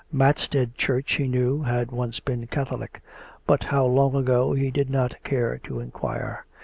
[0.11, 3.03] Matstead Church, he knew, had once been Catholic;
[3.45, 6.47] but how long ago he did not care to inquire.